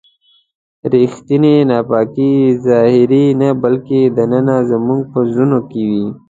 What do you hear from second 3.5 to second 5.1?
بلکې دننه زموږ